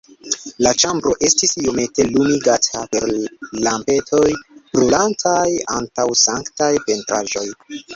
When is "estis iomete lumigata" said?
1.27-2.83